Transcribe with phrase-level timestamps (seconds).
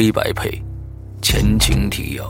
[0.00, 0.50] 黑白配，
[1.20, 2.26] 前情提要：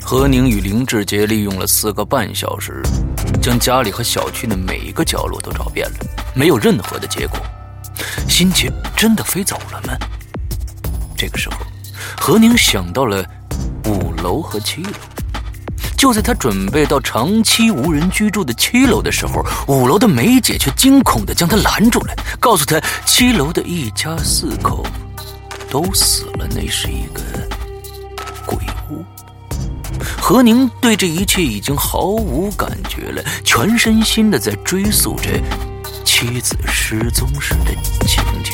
[0.00, 2.80] 何宁与林志杰利用了四个半小时，
[3.42, 5.96] 将家里和小区的每一个角落都找遍了，
[6.32, 7.40] 没有任何的结果。
[8.28, 9.98] 心姐真的飞走了吗？
[11.16, 11.56] 这个时候，
[12.16, 13.26] 何宁想到了
[13.86, 14.92] 五楼和七楼。
[15.98, 24.86] 就在他准备到长期无人居住的七楼的时候，五楼的梅姐却惊恐的将他拦住了，告诉他七楼的一家四口。
[25.72, 27.22] 都死了，那是一个
[28.44, 28.58] 鬼
[28.90, 29.02] 屋。
[30.20, 35.30] 何宁对这一切已经毫无感觉了，全身心的在追溯着
[36.04, 37.74] 妻子失踪时的
[38.06, 38.52] 情节。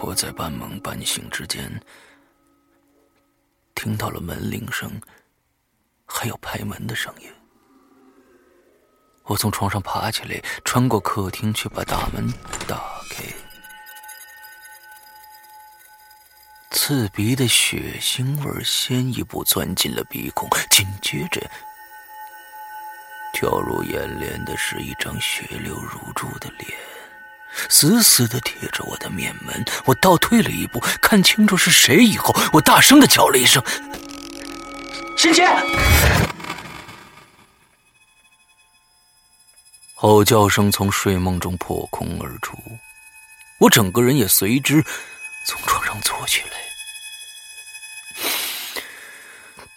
[0.00, 1.70] 我在半梦半醒之间。
[3.88, 5.00] 听到了门铃声，
[6.04, 7.32] 还有拍门的声音。
[9.22, 12.30] 我从床上爬起来，穿过客厅去把大门
[12.66, 12.76] 打
[13.08, 13.24] 开。
[16.70, 21.40] 刺鼻的血腥味先一步钻进了鼻孔，紧接着
[23.32, 26.78] 跳入眼帘的是一张血流如注的脸。
[27.68, 33.62] 死死的贴着我的面门，我倒退了一步，看清楚是谁以后，我大声的叫了一声
[35.16, 35.46] ：“欣姐！”
[39.94, 42.56] 吼叫声从睡梦中破空而出，
[43.58, 44.80] 我整个人也随之
[45.44, 46.50] 从床上坐起来。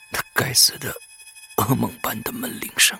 [0.09, 0.95] 那该死的
[1.55, 2.95] 噩梦般的门铃声。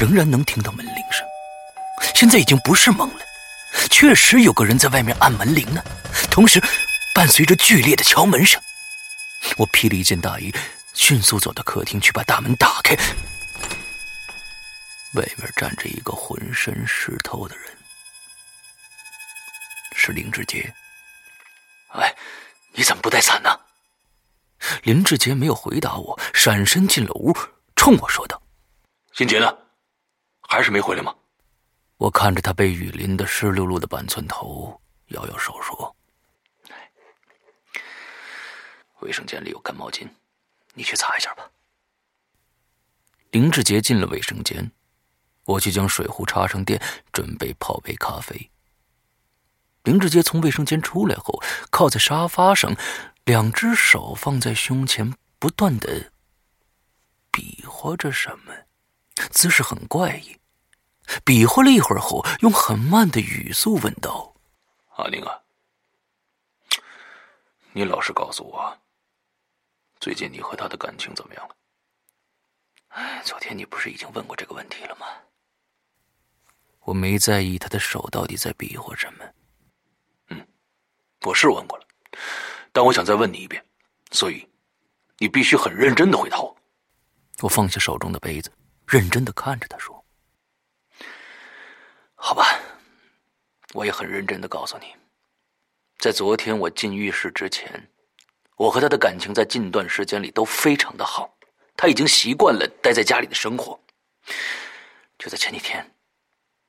[0.00, 1.26] 仍然能听到门铃声，
[2.14, 3.20] 现在已经不是梦了。
[3.90, 5.84] 确实有个人在外面按门铃呢，
[6.30, 6.58] 同时
[7.14, 8.58] 伴随着剧烈的敲门声。
[9.58, 10.50] 我披了一件大衣，
[10.94, 12.96] 迅速走到客厅去把大门打开。
[15.12, 17.66] 外面站着一个浑身湿透的人，
[19.94, 20.72] 是林志杰。
[21.88, 22.10] 哎，
[22.72, 23.50] 你怎么不带伞呢？
[24.82, 27.36] 林志杰没有回答我，闪身进了屋，
[27.76, 28.40] 冲我说道
[29.12, 29.54] ：“新杰呢？
[30.50, 31.14] 还是没回来吗？”
[31.96, 35.96] 我看着他被雨淋得湿漉漉的板寸头，摇摇手说
[39.00, 40.08] ：“卫生间里有干毛巾，
[40.74, 41.48] 你去擦一下吧。”
[43.30, 44.70] 林志杰进了卫生间。
[45.44, 46.80] 我去将水壶插上电，
[47.12, 48.50] 准备泡杯咖啡。
[49.82, 52.74] 林志杰从卫生间出来后，靠在沙发上，
[53.24, 56.12] 两只手放在胸前，不断的
[57.30, 58.54] 比划着什么，
[59.30, 60.39] 姿势很怪异。
[61.24, 64.34] 比划了一会儿后，用很慢的语速问道
[64.96, 65.40] ：“阿宁啊，
[67.72, 68.78] 你老实告诉我，
[69.98, 71.56] 最近你和他的感情怎么样了？”
[72.90, 75.06] 哎，昨天你不是已经问过这个问题了吗？
[76.80, 79.24] 我没在意他的手到底在比划什么。
[80.30, 80.46] 嗯，
[81.22, 81.86] 我是问过了，
[82.72, 83.64] 但我想再问你一遍，
[84.10, 84.48] 所以
[85.18, 86.56] 你必须很认真的回答我。
[87.42, 88.50] 我放下手中的杯子，
[88.88, 89.99] 认真的看着他说
[92.30, 92.60] ：“好吧，
[93.74, 94.86] 我也很认真的告诉你，
[95.98, 97.90] 在昨天我进浴室之前，
[98.54, 101.28] 我和他的感情在近段时间里都非常的好，
[101.76, 103.76] 他已经习惯了待在家里的生活。
[105.18, 105.84] 就在前几天。”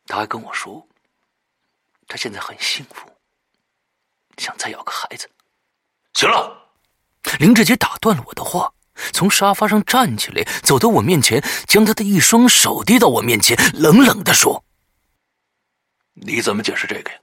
[0.09, 0.83] 他还跟我说，
[2.07, 3.07] 他现在很幸福，
[4.37, 5.29] 想再要个孩子。
[6.15, 6.71] 行了，
[7.37, 8.73] 林志杰打断了我的话，
[9.13, 14.65] 从沙发上站起来，走到我面前，将他的一双手递到我面前，冷冷的说
[16.13, 17.17] ：“你怎么解释这个呀？”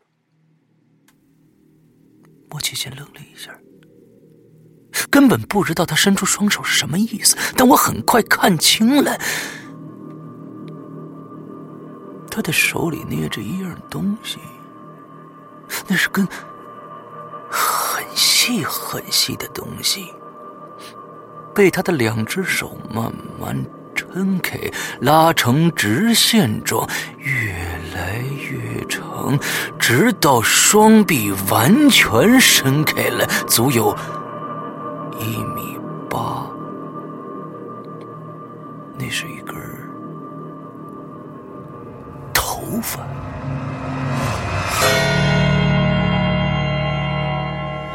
[2.50, 3.50] 我起先愣了一下，
[5.10, 9.18] 根本不知道他伸出双手是什么意思，但我很快看清了。
[12.30, 14.38] 他的手里捏着一样东西，
[15.88, 16.26] 那是根
[17.50, 20.06] 很细很细的东西，
[21.54, 23.56] 被他的两只手慢慢
[23.94, 24.58] 撑开，
[25.00, 26.88] 拉成直线状，
[27.18, 27.52] 越
[27.94, 28.22] 来
[29.78, 33.96] 直到双臂完全伸开了，足有
[35.18, 35.76] 一米
[36.08, 36.46] 八。
[38.96, 39.56] 那是一根。
[42.32, 43.00] 头发。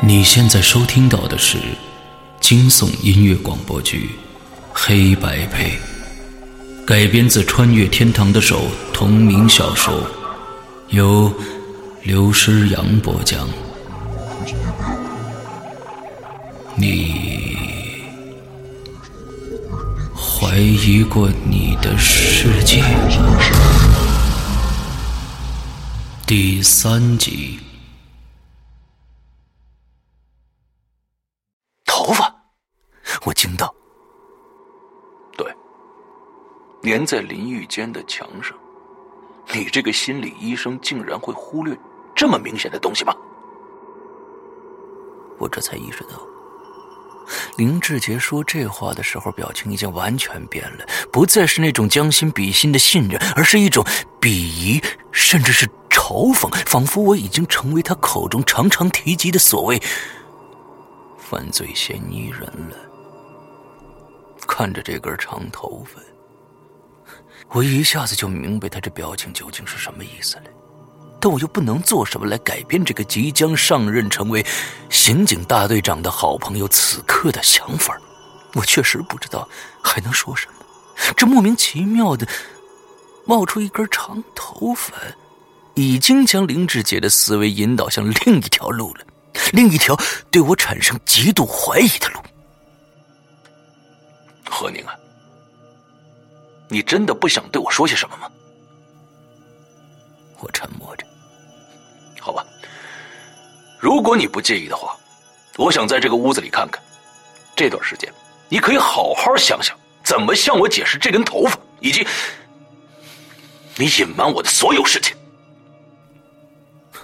[0.01, 1.57] 你现在收听到的是
[2.41, 4.09] 惊悚音乐广播剧
[4.73, 5.79] 《黑白配》，
[6.85, 8.63] 改编自《穿越天堂的手》
[8.93, 9.93] 同名小说，
[10.89, 11.33] 由
[12.03, 13.47] 刘诗阳播讲。
[16.75, 17.97] 你
[20.15, 22.83] 怀疑过你的世界？
[26.27, 27.59] 第三集，
[31.85, 32.35] 头发，
[33.23, 33.73] 我惊道
[35.37, 35.53] ：“对，
[36.83, 38.57] 粘在淋浴间的墙上。
[39.53, 41.77] 你这个心理医生竟然会忽略
[42.15, 43.15] 这么明显的东西吗？”
[45.39, 46.19] 我这才意识到，
[47.57, 53.85] 林志杰说这话的时候，表情已经完全变了，不再是那种将心比心的信任，而是一种
[54.19, 54.81] 鄙夷，
[55.11, 55.67] 甚至是。
[55.95, 59.81] 嘲讽，仿佛我已经成为他口中常常提及的所谓
[61.17, 62.75] 犯罪嫌疑人了。
[64.45, 66.01] 看着这根长头发，
[67.53, 70.43] 我一下子就明白他这表情究竟是什么意思了。
[71.19, 74.45] 但我又不能做什么来改变这个即将上任成为
[74.89, 77.97] 刑警大队长的好朋友此刻的想法。
[78.55, 79.47] 我确实不知道
[79.81, 80.53] 还能说什么。
[81.15, 82.27] 这莫名其妙的
[83.25, 84.93] 冒出一根长头发。
[85.75, 89.03] 已经将林志杰的思维引导向另一条路了，
[89.53, 92.19] 另一条对我产生极度怀疑的路。
[94.47, 94.93] 何宁啊，
[96.73, 98.27] 你真的不想对我说些什么吗？
[100.39, 101.05] 我沉默着。
[102.19, 102.43] 好吧，
[103.79, 104.97] 如果你不介意的话，
[105.55, 106.81] 我想在这个屋子里看看。
[107.55, 108.11] 这段时间，
[108.49, 112.07] 你可以好好想想怎么向我解释这根头发，以及
[113.75, 115.15] 你隐瞒我的所有事情。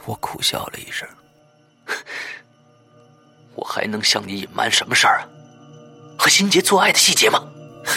[0.05, 1.07] 我苦笑了一声，
[3.53, 5.29] 我还能向你隐瞒什么事儿啊？
[6.17, 7.39] 和心杰做爱的细节吗？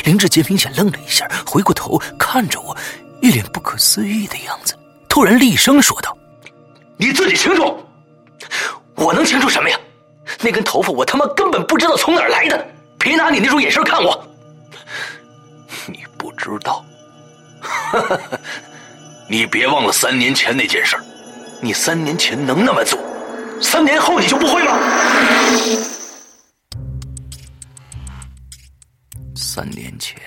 [0.04, 2.76] 林志杰明显愣了一下，回过头看着我，
[3.20, 4.75] 一脸不可思议的样子，
[5.08, 6.16] 突然厉声说道
[6.96, 7.76] ：“你自己清楚。
[8.94, 9.78] 我能清楚什么呀？
[10.40, 12.66] 那根头发我他妈根本不知道从哪儿来的，
[12.99, 14.28] 别拿你那种眼神看我。
[15.87, 16.84] 你不知道？
[19.28, 20.96] 你别忘了三年前那件事
[21.61, 22.99] 你三年前能那么做，
[23.61, 24.78] 三年后你就不会吗？
[29.54, 30.18] 三年前，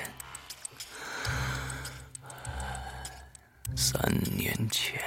[3.75, 3.99] 三
[4.37, 5.01] 年前，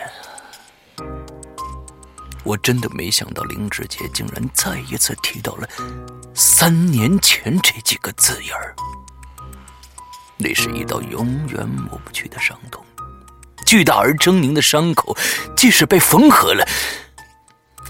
[2.43, 5.69] 我真的没想到林志杰竟然再一次提到了
[6.35, 8.75] “三年前”这几个字眼儿。
[10.37, 12.85] 那是一道永远抹不去的伤痛，
[13.65, 15.17] 巨大而狰狞的伤口，
[15.57, 16.67] 即使被缝合了，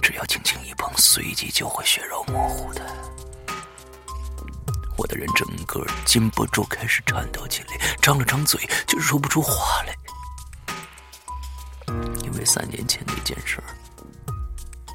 [0.02, 2.82] 只要轻轻一碰，随即就会血肉模糊的。
[4.98, 9.94] 我的人整个禁不住开始颤抖起来，张了张嘴就说不出话来。
[12.24, 13.64] 因为三年前那件事儿，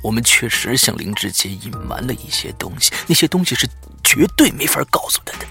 [0.04, 3.66] 我们确实向林志杰隐瞒了一些东西，那些东西是
[4.04, 5.46] 绝对没法告诉他的，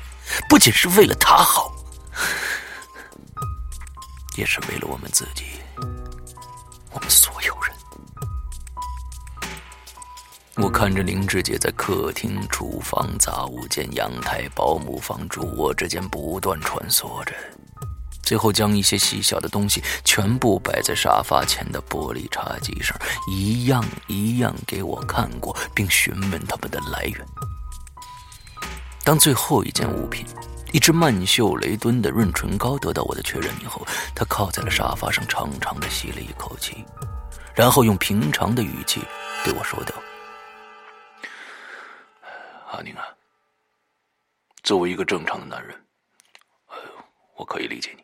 [0.50, 1.72] 不仅是为了他好。
[4.36, 5.44] 也是为了我们自己，
[6.90, 7.31] 我们所
[10.56, 17.32] 我看着林志杰在客厅、厨房、杂物间、阳台、保姆房、主卧之间不断穿梭着，
[18.22, 22.96] 最后将一些细小的东西全部摆在沙发前的玻璃茶几上，
[23.28, 27.26] 一样一样给我看过，并询问他们的来源。
[29.02, 30.26] 当最后一件物品。
[30.74, 36.82] 一支曼秀雷敦的润唇膏得到我的确认以后，他靠在了沙发上，长长的吸了一口气，
[37.54, 39.02] 然后用平常的语气
[39.44, 39.92] 对我说道
[44.72, 45.86] ：“作为一个正常的男人，
[46.68, 46.78] 呃，
[47.36, 48.02] 我可以理解你。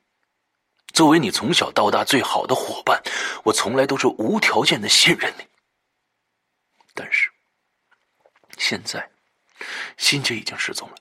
[0.93, 3.03] 作为你从小到大最好的伙伴，
[3.43, 5.49] 我从来都是无条件的信任你。
[6.93, 7.31] 但是，
[8.59, 9.11] 现在，
[9.97, 10.97] 欣姐已经失踪了，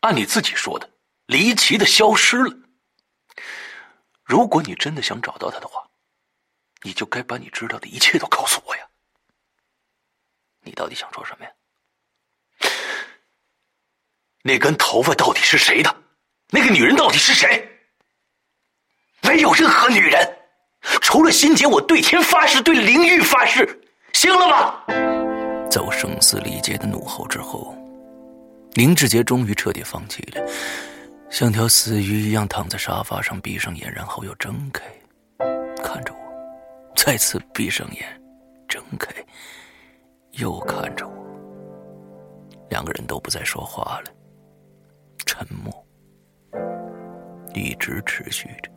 [0.00, 0.90] 按你自己说的。”
[1.26, 2.52] 离奇的消失了。
[4.24, 5.88] 如果你真的想找到他的话，
[6.82, 8.84] 你就该把你知道的一切都告诉我呀。
[10.62, 11.52] 你到底想说什么呀？
[14.46, 15.92] 那根头发到底是谁的？
[16.50, 17.68] 那个女人到底是谁？
[19.22, 20.24] 没有任何女人，
[21.02, 23.68] 除了欣姐，我对天发誓，对灵玉发誓，
[24.12, 24.84] 行了吗？
[25.68, 27.76] 在我声嘶力竭的怒吼之后，
[28.74, 30.40] 林志杰终于彻底放弃了。
[31.28, 34.84] 像条死鱼一样躺在沙发上，闭上眼，然后又睁开，
[35.82, 38.22] 看着我，再次闭上眼，
[38.68, 39.12] 睁开，
[40.34, 41.26] 又看着我。
[42.70, 44.10] 两个人都不再说话了，
[45.26, 45.86] 沉默
[47.54, 48.70] 一直持续着。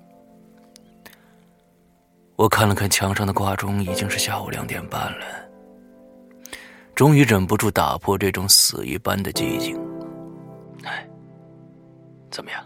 [2.35, 5.25] 我看了看墙上的挂钟，已经是下午两点半了，
[6.93, 9.79] 终于忍不住打破这种死一般的寂静。
[10.83, 11.07] 哎。
[12.31, 12.63] 怎么样？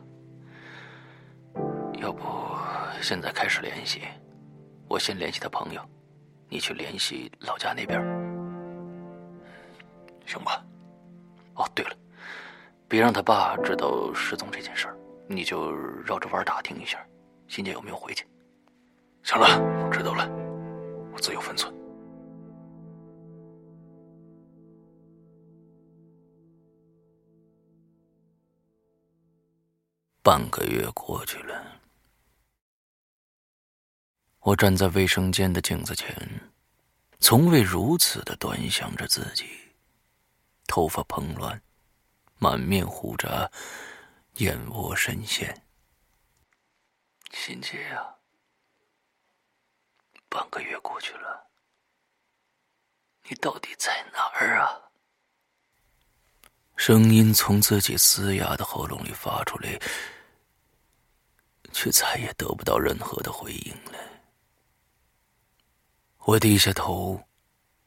[2.02, 2.22] 要不
[3.02, 4.02] 现在开始联系？
[4.90, 5.82] 我先联系他朋友，
[6.50, 7.98] 你去联系老家那边，
[10.26, 10.62] 行吧？
[11.56, 11.96] 哦，对了，
[12.94, 14.96] 别让他爸知道失踪这件事儿，
[15.28, 15.72] 你就
[16.06, 17.04] 绕着弯打听一下，
[17.48, 18.24] 新姐有没有回去。
[19.24, 19.48] 行了，
[19.84, 20.30] 我知道了，
[21.12, 21.74] 我自有分寸。
[30.22, 31.82] 半个月过去了，
[34.42, 36.16] 我站在卫生间的镜子前，
[37.20, 39.46] 从未如此的端详着自己，
[40.68, 41.60] 头发蓬乱，
[42.44, 43.50] 满面胡渣，
[44.34, 45.66] 眼窝深陷。
[47.32, 48.20] 心杰啊，
[50.28, 51.48] 半个月过去了，
[53.30, 54.92] 你到底在哪儿啊？
[56.76, 59.80] 声音从自己嘶哑的喉咙里发出来，
[61.72, 63.98] 却再也得不到任何的回应了。
[66.26, 67.24] 我低下头，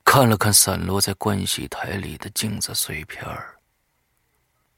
[0.03, 3.56] 看了看散落在盥洗台里的镜子碎片儿，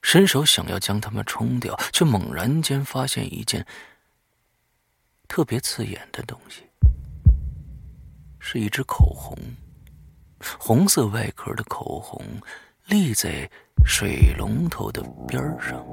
[0.03, 3.67] 伸手想要将它们冲掉，却猛然间发现一件
[5.27, 6.65] 特别刺眼的东西，
[8.39, 9.37] 是一支口红，
[10.59, 12.23] 红色外壳的口红，
[12.87, 13.51] 立在。
[13.87, 15.87] 水龙头的边上，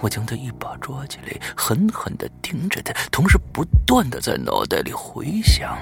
[0.00, 5.78] 我将它一把抓起来，狠狠的盯着它，同时不断的在脑袋里回想：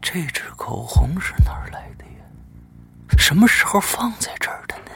[0.00, 1.93] 这支口红是哪儿来的？
[3.18, 4.90] 什么时候放在这儿的呢？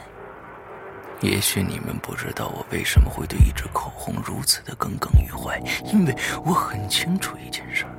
[1.21, 5.59] 也许你们不知道我为什么会对一支口红如此的耿耿于怀，
[5.91, 7.91] 因为我很清楚一件事儿：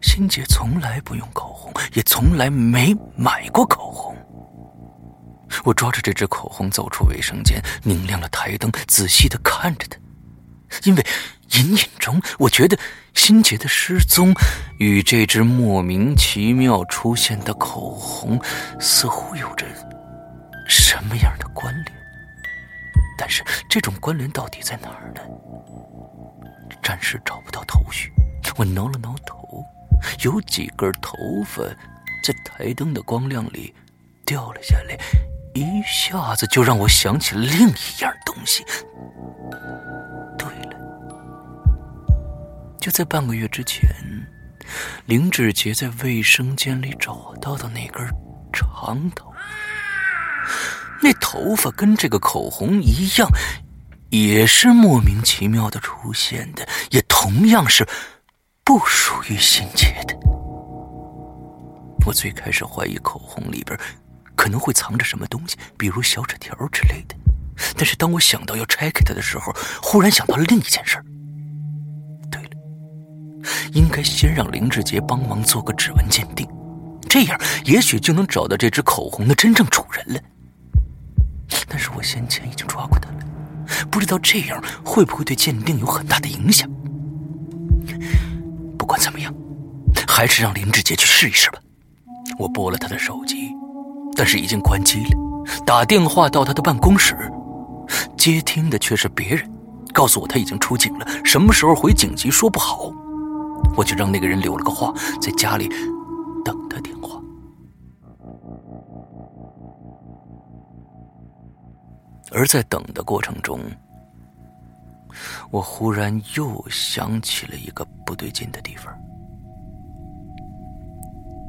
[0.00, 4.16] 欣姐从来不用口红，也从来没买过口红。
[5.64, 9.98] 我抓着这支口红走出卫生间，拧亮了台灯，仔细的看着它，
[10.84, 11.06] 因为
[11.52, 12.78] 隐隐中我觉得
[13.14, 14.34] 心杰的失踪
[14.78, 18.40] 与这支莫名其妙出现的口红
[18.78, 19.66] 似乎有着。
[20.68, 21.96] 什么样的关联？
[23.16, 25.20] 但是这种关联到底在哪儿呢？
[26.82, 28.12] 暂时找不到头绪。
[28.56, 29.64] 我挠了挠头，
[30.22, 31.62] 有几根头发
[32.22, 33.74] 在台灯的光亮里
[34.24, 34.96] 掉了下来，
[35.54, 38.64] 一下子就让我想起了另一样东西。
[42.84, 43.88] 就在半个月之前，
[45.06, 48.06] 林志杰在卫生间里找到的那根
[48.52, 49.32] 长头。
[51.00, 53.26] 那头发跟这个口红一样，
[54.10, 57.88] 也是莫名其妙的出现的，也同样是
[58.62, 60.14] 不属于心杰的。
[62.04, 63.74] 我最开始怀疑口红里边
[64.36, 67.16] 可能会藏着什么东西，比如小纸条之类的。
[67.78, 71.02] 但是当我想到要拆开它的时候，忽然想到了另一件事。
[71.02, 71.13] 对了，
[73.72, 76.46] 应该先让林志杰帮忙做个指纹鉴定。
[77.08, 80.20] 这样也许就能找到这支口红的真正主人了。
[81.68, 86.68] 但是我先前已经抓过他了，不知道这样会不会对鉴定有很大的影响。
[88.76, 89.32] 不管怎么样，
[90.08, 91.58] 还是让林志杰去试一试吧。
[92.38, 93.50] 我拨了他的手机，
[94.16, 95.10] 但是已经关机了。
[95.64, 97.16] 打电话到他的办公室，
[98.16, 99.48] 接听的却是别人，
[99.92, 102.90] 告诉我他已经出警了，什么时候回警局说不好。
[103.76, 105.68] 我就让那个人留了个话，在家里
[106.44, 107.20] 等他电话。
[112.32, 113.60] 而在等的过程中，
[115.50, 118.92] 我忽然又想起了一个不对劲的地方，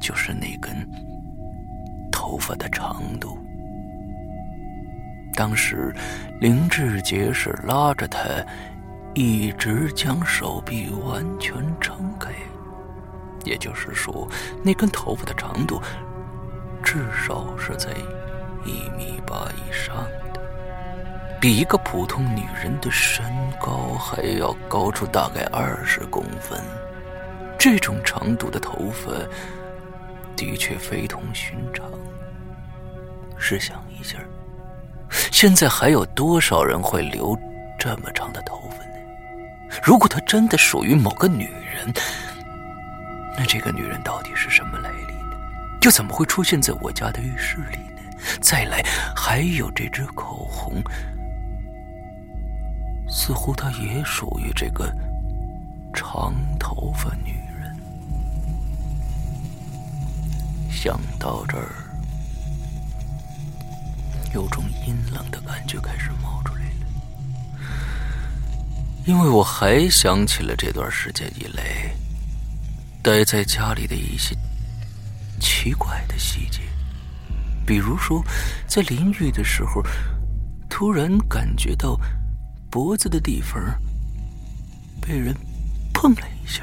[0.00, 0.88] 就是那根
[2.12, 3.36] 头发的长度。
[5.34, 5.92] 当时
[6.40, 8.20] 林志杰是拉着他，
[9.14, 11.56] 一直将手臂完全，
[13.46, 14.28] 也就是说，
[14.62, 15.80] 那根头发的长度
[16.82, 17.90] 至少是在
[18.64, 19.96] 一米八以上
[20.34, 20.40] 的。
[21.40, 23.24] 比一个普通女人的身
[23.60, 26.60] 高还要高出大概二十公分，
[27.58, 29.12] 这种长度的头发
[30.34, 31.86] 的确非同寻常。
[33.38, 34.16] 试想一下，
[35.30, 37.38] 现在还有多少人会留
[37.78, 39.78] 这么长的头发呢？
[39.82, 41.92] 如果她真的属于某个女人，
[43.36, 45.36] 那这个女人到底是什么来历呢？
[45.82, 48.00] 又怎么会出现在我家的浴室里呢？
[48.40, 48.82] 再来，
[49.14, 50.82] 还有这支口红。
[53.08, 54.92] 似乎她也属于这个
[55.94, 57.76] 长头发女人。
[60.68, 61.70] 想到这儿，
[64.34, 66.86] 有种阴冷的感觉开始冒出来了，
[69.04, 71.94] 因为我还想起了这段时间以来
[73.06, 74.36] 待在家里的一些
[75.38, 76.58] 奇怪的细节，
[77.64, 78.20] 比如说
[78.66, 79.80] 在淋浴的时候，
[80.68, 81.96] 突然感觉到。
[82.68, 83.58] 脖子的地方
[85.00, 85.34] 被人
[85.94, 86.62] 碰了一下，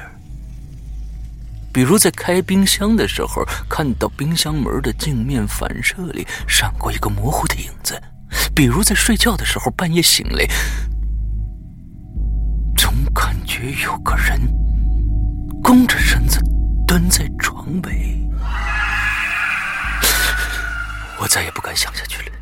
[1.72, 7.96] 比如在开冰箱的时候，看到冰箱门的镜面反射里闪过一个模糊的影子；
[8.54, 10.46] 比如在睡觉的时候，半夜醒来，
[12.76, 14.40] 总感觉有个人
[15.64, 16.38] 弓着身子
[16.86, 18.20] 蹲在床尾。
[21.18, 22.36] 我再也不敢想下去了。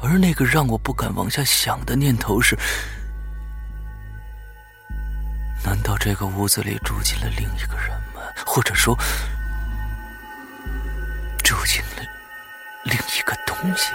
[0.00, 2.56] 而那个让我不敢往下想的念头是：
[5.64, 8.20] 难道这个屋子里住进了另一个人吗？
[8.46, 8.96] 或者说，
[11.42, 12.08] 住进了
[12.84, 13.90] 另一个东西？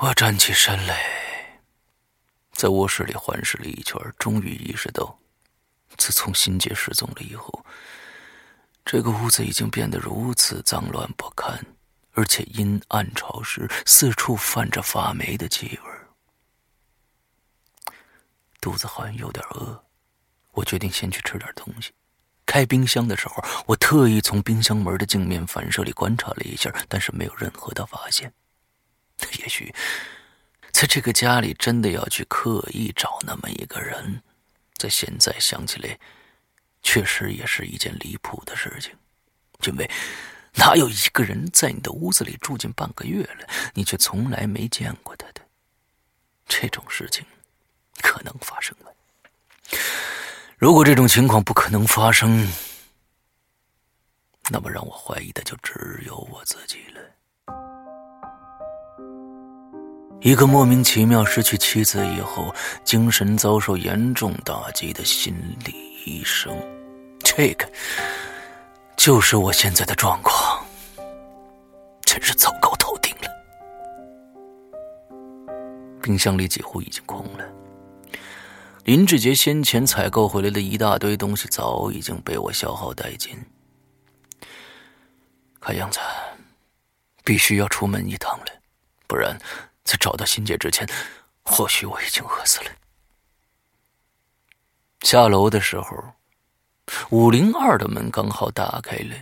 [0.00, 0.96] 我站起身来，
[2.58, 5.16] 在卧室里环视了一圈，终于意识到，
[5.96, 7.64] 自从新杰失踪了以后。
[8.84, 11.56] 这个屋子已经变得如此脏乱不堪，
[12.14, 17.92] 而且阴暗潮湿，四处泛着发霉的气味。
[18.60, 19.84] 肚子好像有点饿，
[20.50, 21.92] 我决定先去吃点东西。
[22.44, 28.32] 开冰箱的时候，我特意从冰箱门的镜面反射里观察了一下，但是没有任何的发现。
[29.38, 29.72] 也许，
[30.78, 34.22] 在这个家里真的要去刻意找那么一个人，
[34.76, 35.98] 在现在想起来。
[36.84, 38.96] 确实也是一件离谱的事情，
[39.66, 39.90] 因为
[40.54, 45.40] 哪有一个人在你的屋子里住进半个月了，你却从来没见过他的？
[46.46, 47.26] 这种事情
[48.00, 48.92] 可能发生吗？
[50.58, 52.48] 如果这种情况不可能发生，
[54.48, 57.00] 那么让我怀疑的就只有我自己了。
[60.20, 62.52] 一个莫名其妙失去妻子以后，
[62.84, 65.32] 精神遭受严重打击的心
[65.64, 65.72] 理
[66.04, 66.52] 医生，
[67.22, 67.70] 这个
[68.96, 70.66] 就是我现在的状况，
[72.02, 73.30] 真是糟糕透顶了。
[76.02, 77.44] 冰箱里几乎已经空了，
[78.84, 83.38] 林志杰先前采购回来的一大堆东西早已经被我消耗殆尽，
[85.60, 86.00] 看样子
[87.22, 88.46] 必须要出门一趟了，
[89.06, 89.38] 不然。
[89.88, 90.86] 在找到新姐之前，
[91.42, 92.66] 或许我已经饿死了。
[95.00, 95.96] 下楼的时候，
[97.08, 99.16] 五零二的门刚好打开了。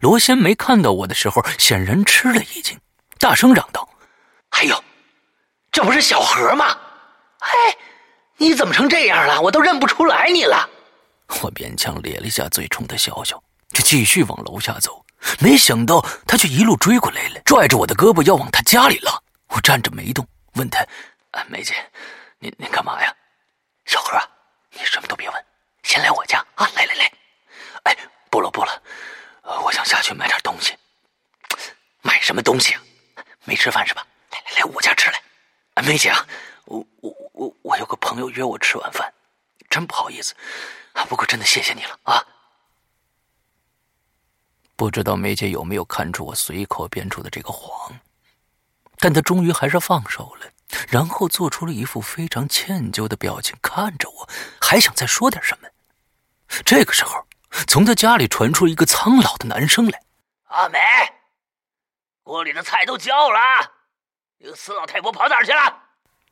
[0.00, 2.76] 罗仙梅看到我的时候，显然吃了一惊，
[3.20, 3.88] 大声嚷道
[4.58, 4.84] ：“哎呦，
[5.70, 6.76] 这不是小何吗？
[7.38, 7.76] 哎，
[8.38, 9.40] 你怎么成这样了？
[9.40, 10.68] 我都认不出来你了。”
[11.42, 15.06] 我勉强咧了一下嘴，冲他笑笑，就继续往楼下走。
[15.38, 19.22] 没想到他却一路追过来了，拽着我的胳膊要往他家里拉。
[19.48, 20.84] 我站着没动，问他
[21.48, 21.74] ：“梅姐，
[22.38, 23.14] 您您干嘛呀？”
[23.86, 24.18] 小何，
[24.70, 25.44] 你什么都别问，
[25.82, 26.68] 先来我家啊！
[26.74, 27.12] 来来来，
[27.84, 27.96] 哎，
[28.30, 28.82] 不了不了，
[29.62, 30.76] 我想下去买点东西。
[32.02, 32.82] 买什么东西啊？
[33.44, 34.06] 没吃饭是吧？
[34.32, 35.22] 来来来，我家吃来。
[35.82, 36.26] 梅姐啊，
[36.64, 39.12] 我我我我有个朋友约我吃晚饭，
[39.70, 40.34] 真不好意思
[40.94, 41.04] 啊。
[41.04, 42.26] 不过真的谢谢你了啊。
[44.74, 47.98] 不知道梅姐有没有看出我随口编出的这个谎？
[48.98, 50.46] 但他终于还是放手了，
[50.88, 54.28] 然后做出了一副非常歉疚的表情，看着我，
[54.60, 55.68] 还想再说点什么。
[56.64, 57.26] 这个时候，
[57.66, 60.00] 从他家里传出一个苍老的男声来
[60.48, 60.78] ：“阿美，
[62.22, 63.38] 锅里的菜都焦了，
[64.38, 65.82] 那个死老太婆跑哪儿去了？”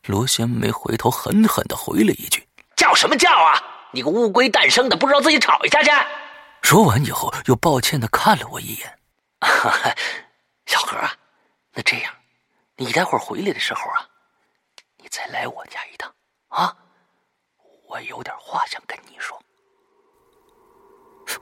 [0.06, 2.46] 罗贤梅回头狠狠的回了一句
[2.76, 3.62] ：“叫什么叫啊？
[3.92, 5.90] 你个乌龟诞生的，不知道自己吵一下去？”
[6.62, 8.98] 说完以后，又抱歉的看了我一眼：
[10.66, 11.14] “小何啊，
[11.74, 12.12] 那这样。”
[12.76, 14.08] 你待会儿回来的时候啊，
[14.96, 16.12] 你再来我家一趟
[16.48, 16.76] 啊！
[17.88, 19.40] 我有点话想跟你说。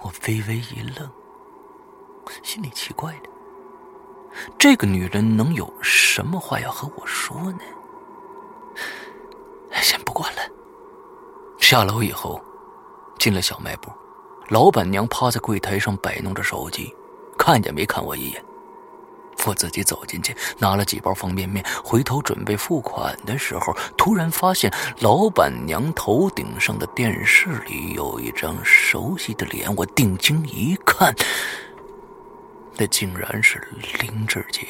[0.01, 1.11] 我微微一愣，
[2.43, 3.31] 心里奇怪的，
[4.59, 7.61] 这个女人能有什么话要和我说呢？
[9.81, 10.43] 先不管了。
[11.59, 12.39] 下楼以后，
[13.19, 13.91] 进了小卖部，
[14.49, 16.95] 老板娘趴在柜台上摆弄着手机，
[17.39, 18.45] 看也没看我一眼。
[19.45, 29.75] 我自己走进去，拿了几包方便面，回头准备付款的时候，突然发现老板娘头顶上的电视里有一张熟悉的脸。
[29.75, 31.13] 我定睛一看，
[32.77, 33.69] 那竟然是
[34.01, 34.65] 林志杰。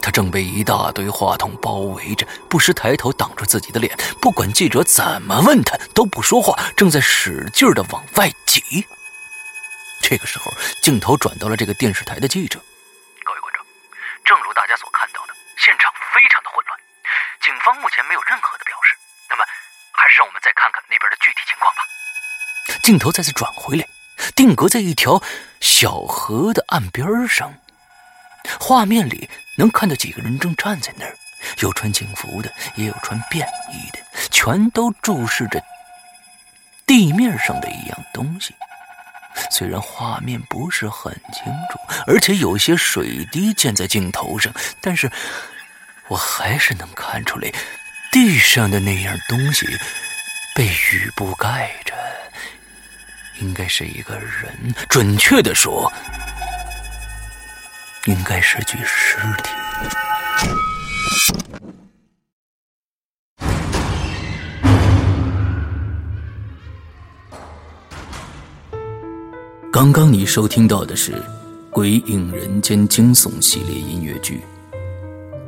[0.00, 8.86] 他正被一大堆话筒包围着，不时抬头挡住自己的脸，不管记者怎么问他都不说话，正在使劲的往外挤。
[10.00, 12.60] 这个时候，镜头转到了这个电视台的记者。
[14.24, 16.80] 正如大家所看到的，现场非常的混乱，
[17.44, 18.94] 警方目前没有任何的表示。
[19.28, 19.42] 那么，
[19.92, 21.82] 还是让我们再看看那边的具体情况吧。
[22.82, 23.86] 镜头再次转回来，
[24.36, 25.22] 定格在一条
[25.60, 27.54] 小河的岸边上。
[28.60, 31.16] 画面里能看到几个人正站在那儿，
[31.60, 33.98] 有穿警服的，也有穿便衣的，
[34.30, 35.62] 全都注视着
[36.86, 38.54] 地面上的一样东西。
[39.50, 45.10] 虽然画面不是很清楚，而且有些水滴溅在镜头上，但是
[46.08, 47.50] 我还是能看出来，
[48.12, 49.66] 地上的那样东西
[50.54, 51.94] 被雨布盖着，
[53.40, 55.90] 应该是一个人，准确的说，
[58.04, 59.50] 应该是具尸体。
[69.72, 71.12] 刚刚你收听到的是
[71.70, 74.40] 《鬼影人间》惊悚系列音乐剧，